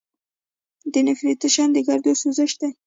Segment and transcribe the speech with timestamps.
[0.93, 2.69] د نیفریټس د ګردو سوزش دی.